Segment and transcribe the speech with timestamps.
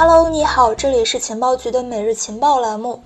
[0.00, 3.02] Hello，你好，这里是情报局的每日情报栏目。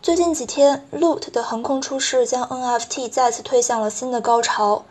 [0.00, 4.84] 最近几天，Loot 的横空出世将 NFT 再次推向了新的高潮。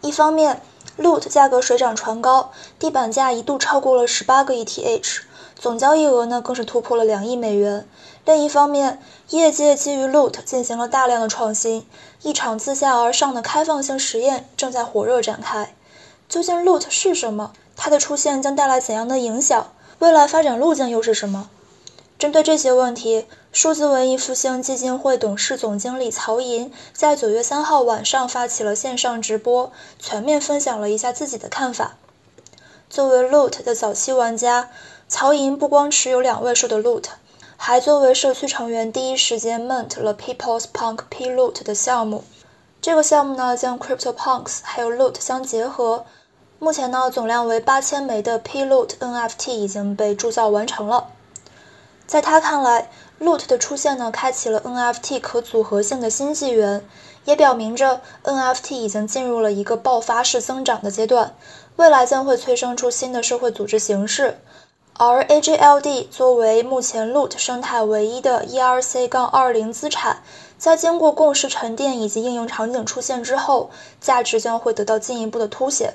[0.00, 0.62] 一方面
[0.98, 5.18] ，Loot 价格水涨船高，地板价一度超过了十八个 ETH，
[5.54, 7.86] 总交易额呢更是突破了两亿美元。
[8.24, 11.86] 另一方面，业界基于 Loot 进行了大量的创新，
[12.22, 15.74] 一场自下而上的开放性实验正在火热展开。
[16.26, 17.52] 究竟 Loot 是什么？
[17.76, 19.66] 它的出现将带来怎样的影响？
[19.98, 21.48] 未来发展路径又是什么？
[22.18, 31.96] 针对这些问题，数字文艺复兴基金会董事总经理曹寅在九月三号晚上发起了线上直播，全面分享了一下自己的看法。
[32.90, 34.70] 作为 Loot 的早期玩家，
[35.08, 37.04] 曹寅不光持有两位数的 Loot，
[37.56, 42.24] 还作为社区成员第一时间 mint 了 People's Punk P Loot 的项目。
[42.82, 46.04] 这个项目呢，将 Crypto Punks 还有 Loot 相结合。
[46.58, 51.08] 目前呢，总量为八千枚的 P Loot NFT 已经被铸造完成了。
[52.06, 52.88] 在他看来
[53.20, 56.82] ，Loot 的出现呢，开启了 NFT 可组合性的新纪元，
[57.26, 61.34] 也表明着 NFT 已经进入了一个爆发式增长的阶段，
[61.76, 64.38] 未来将会催生出新的社会组织形式。
[64.94, 70.22] 而 AJLD 作为目前 Loot 生态唯一的 ERC-20 资产，
[70.56, 73.68] 在经过共识沉淀以及应用场景出现之后，
[74.00, 75.92] 价值将会得到进一步的凸显。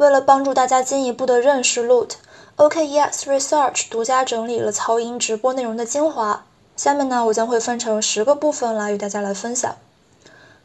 [0.00, 6.46] 为了帮助大家进一步的认识 Loot，OKEX Research 独家整理了曹寅直播内容的精华。
[6.74, 9.76] 下面呢，我将会分成十个部分来与大家来分享。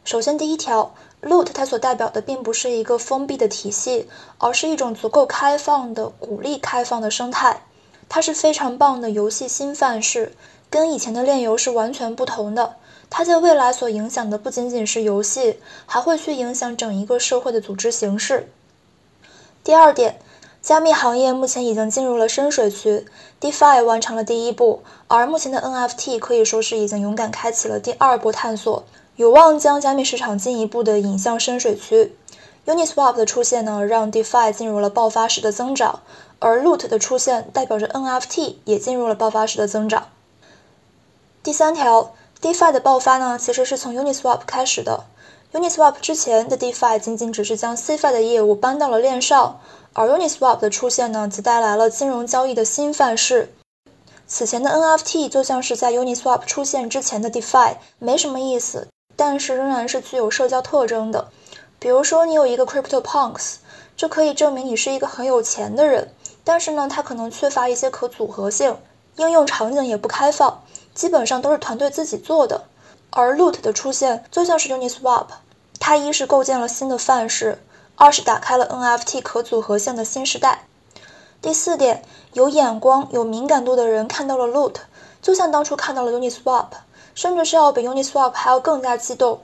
[0.06, 7.60] 首先，第一条，Loot 它所代表的并不是一个封闭的体系，而是一种足够开放的、鼓励开放的生态。
[8.08, 10.32] 它是非常棒的游戏新范式，
[10.70, 12.76] 跟以前的炼油是完全不同的。
[13.10, 18.50] 它在未来所影响的不仅仅是游戏，还会去影响整一个社会的组织形式。
[19.66, 20.20] 第二点，
[20.62, 23.04] 加密行业目前已经进入了深水区
[23.40, 28.84] ，DeFi 完成了第一步，而目前的 NFT 可以说是已经勇敢开启了第二波探索，
[29.16, 32.16] 有望将加密市场进一步的引向深水区。
[32.64, 35.98] Uniswap 的出现呢，让 DeFi 进入了爆发式的增长，
[36.38, 40.06] 而 Loot 的出现代表着 NFT 也进入了爆发式的增长。
[41.42, 45.06] 第三条，DeFi 的爆发呢，其实是从 Uniswap 开始的。
[45.56, 49.58] Uniswap 之前的 DeFi 仅仅只是将 Cfi 的业务搬到了链上，
[49.94, 53.54] 而 Uniswap 的出现呢，则带来了金融交易的新范式。
[54.26, 61.28] 此前的 NFT 就像是在 Uniswap 出现之前的 DeFi，没什么意思，但是仍然是具有社交特征的。
[61.78, 63.54] 比如说，你有一个 Crypto Punks，
[63.96, 66.12] 这可以证明你是一个很有钱的人，
[66.44, 68.76] 但是呢，它可能缺乏一些可组合性，
[69.16, 70.62] 应用场景也不开放，
[70.94, 72.64] 基本上都是团队自己做的。
[73.08, 75.24] 而 Loot 的出现就像是 Uniswap。
[75.88, 77.62] 它一是构建了新的范式，
[77.94, 80.66] 二是打开了 NFT 可组合性的新时代。
[81.40, 82.02] 第四点，
[82.32, 84.74] 有眼光、有敏感度的人看到了 Loot，
[85.22, 86.70] 就像当初看到了 Uniswap，
[87.14, 89.42] 甚至是要比 Uniswap 还要更加激动，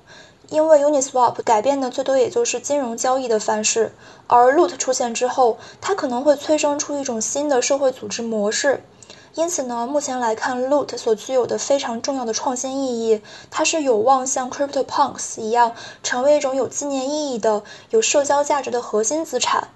[0.49, 3.95] 因为 Uniswap 改变的最多也就是金融交易的范式，
[4.27, 8.83] 而 Loot 出现之后，它可能会催生出一种新的社会组织模式。
[9.35, 19.69] 因此呢，目前来看，Loot 所具有的非常重要的创新意义，它是有望像 Crypto Punks 一样，成为一种有纪念意义的、有社交价值的核心资产。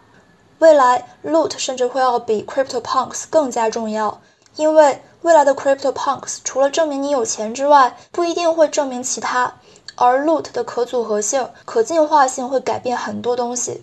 [0.59, 4.21] 未来，Loot 甚至会要比 Crypto Punks 更加重要，
[4.57, 9.55] 因为未来的 Crypto Punks 除了证明你有钱之外，不一定会证明其他，
[9.95, 13.83] 而 Loot 的可组合性、可进化性会改变很多东西。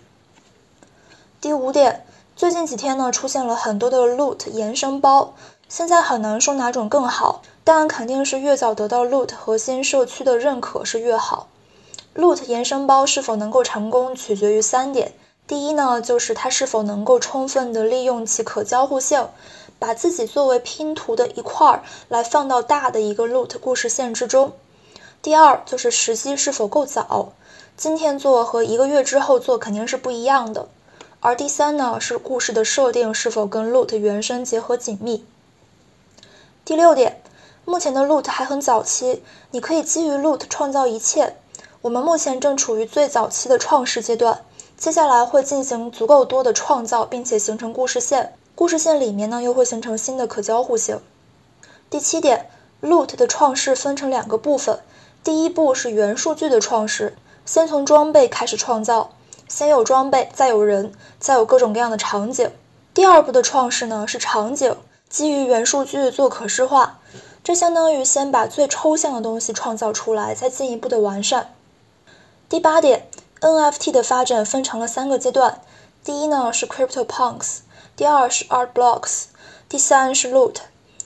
[1.41, 2.05] 第五点，
[2.35, 5.33] 最近几天呢，出现了很多的 Loot 延伸包。
[5.75, 11.47] 现在很难说哪种更好，但肯定是越早得到 Loot 核心社区的认可是越好。
[12.15, 15.13] Loot 延伸包是否能够成功，取决于三点。
[15.47, 19.27] 第一呢，就是它是否能够充分的利用其可交互性，
[19.79, 24.53] 把自己作为拼图的一块儿来放到大的一个 Loot 故事线之中。
[25.23, 27.33] 第二就是时机是否够早，
[27.75, 30.67] 今天做和一个月之后做肯定是不一样的。
[31.19, 35.25] 而第三呢，是故事的设定是否跟 Loot 原生结合紧密。
[36.65, 37.21] 第六点，
[37.65, 39.21] 目前的 Loot 还很早期，
[39.51, 41.35] 你可以基于 Loot 创造一切。
[41.81, 44.45] 我们目前正处于最早期的创世阶段，
[44.77, 48.33] 接下来会进行足够多的创造，并且形成故事线。
[48.55, 51.01] 故事线里面呢，又会形成新的可交互性。
[51.89, 52.49] 第七点
[52.81, 54.79] ，Loot 的创世分成两个部分，
[55.21, 59.09] 第一步是元数据的创世，先从装备开始创造，
[59.49, 62.49] 先有装备，再有人，再有各种各样的场景。
[62.93, 64.77] 第二步的创世呢，是场景。
[65.13, 66.99] 基于元数据做可视化，
[67.43, 71.53] 这相当于先把最抽象的东西创造出来，再进一步的完善。
[72.49, 73.07] 第八点
[73.39, 75.61] ，NFT 的发展分成了三个阶段，
[76.03, 77.59] 第一呢是 CryptoPunks，
[77.95, 79.25] 第二是 Artblocks，
[79.69, 80.55] 第三是 Loot。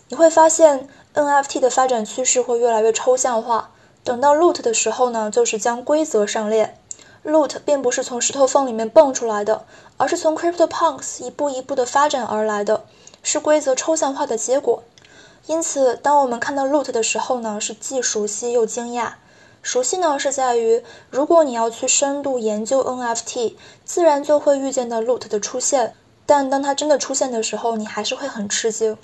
[0.07, 3.71] 你会发现 NFT 的发展趋势会越来越抽象化。
[4.06, 6.80] 等到 Loot 的时候呢，就是将规则上链。
[7.25, 9.65] Loot 并不是从石头缝里面蹦出来的，
[9.98, 12.86] 而是从 CryptoPunks 一步一步的发展而来的，
[13.29, 14.85] 是规则抽象化的结果。
[15.47, 19.15] 因此，当我们看到 Loot 的时候呢，是既熟悉又惊讶。
[19.62, 25.94] 熟悉呢，是在于如果你要去深度研究 NFT，自然就会遇见到 Loot 的出现。
[26.25, 28.97] 但当它真的出现的时候，你还是会很吃惊。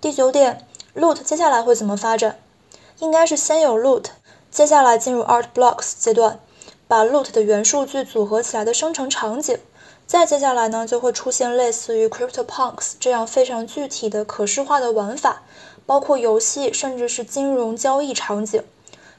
[0.00, 0.66] 第九点
[0.96, 2.38] ，Loot 接下来会怎么发展？
[3.00, 4.06] 应该是先有 Loot，
[4.50, 6.40] 接下来进入 Artblocks 阶段，
[6.88, 9.58] 把 Loot 的元数据组合起来的生成场景。
[10.06, 15.42] 再接下来呢，就会出现类似于 CryptoPunks 这样非常具体的可视化的玩法，
[15.86, 18.62] 包括游戏甚至是金融交易场景。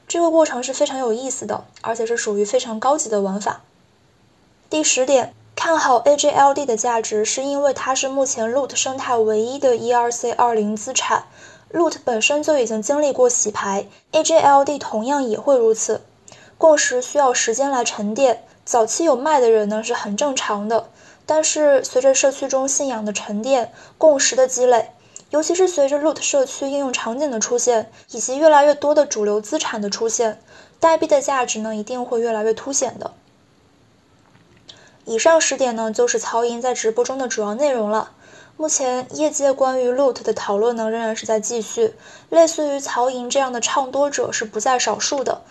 [0.08, 3.62] 这个过程是非常有意思的，而且是属于非常高级的玩法。
[4.70, 11.24] 第十点，看好 AJLD 的价值，是因为它是目前 Loot 生态唯一的 ERC20 资产。
[11.72, 16.00] Loot 本身就已经经历过洗牌，AJLD 同样也会如此。
[16.56, 20.88] 共识需要时间来沉淀，早期有卖的人呢是很正常的，
[21.24, 24.90] 但是随着社区中信仰的沉淀，共识的积累。
[25.30, 30.40] 尤其是随着 Loot 社区应用场景的出现，以及越来越多的主流资产的出现，
[30.80, 33.12] 代币的价值呢一定会越来越凸显的。
[35.04, 38.10] 以上十点呢就是曹寅在直播中的主要内容了。
[38.56, 41.94] 目前业界关于 Loot 的讨论呢仍然是在继续，
[42.30, 45.42] 类似于曹寅这样的唱多者是不在少数的，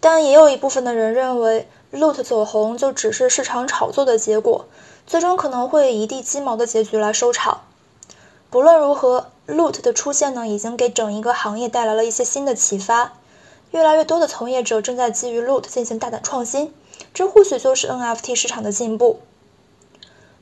[0.00, 4.66] 但也有一部分的人认为 Loot 走红就只是市场炒作的结果，
[5.06, 7.62] 最终可能会以一地鸡毛的结局来收场。
[8.50, 13.12] 不论如何，Loot 的出现呢，已经给整一个行业带来了一些新的启发。
[13.70, 16.74] 越来越多的从业者正在基于 Loot 进行大胆创新，
[17.12, 19.20] 这或许就是 NFT 市场的进步。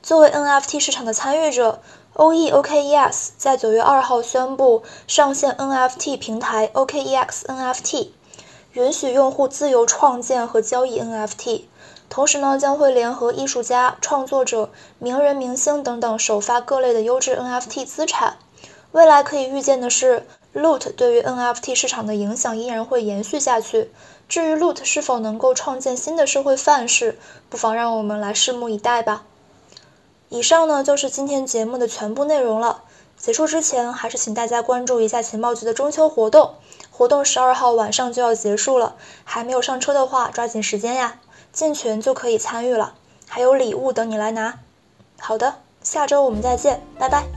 [0.02, 1.80] 作为 NFT 市场的参与者
[2.14, 8.10] ，OE OKES 在九月二号宣布上线 NFT 平台 OKEX NFT，
[8.76, 11.62] 允许用户自由创建和交易 NFT。
[12.10, 14.68] 同时呢，将会联合艺术家、创作者、
[14.98, 18.36] 名人明星等等首发各类的优质 NFT 资产。
[18.92, 23.90] 未来可以预见的是，Loot 对于 NFT 市场的影响依然会延续下去。
[24.28, 27.18] 至于 Loot 是否能够创建新的社会范式，
[27.48, 29.24] 不妨让我们来拭目以待吧。
[30.28, 32.82] 以上呢就是今天节目的全部内容了。
[33.18, 36.54] 结束之前，还是请大家关注一下情报局的中秋活动，
[36.90, 41.20] 活动十二号晚上就要结束了，还没有上车的话，抓紧时间呀！
[41.52, 42.94] 进群就可以参与了，
[43.26, 44.60] 还有礼物等你来拿。
[45.18, 47.35] 好的，下周我们再见，拜拜。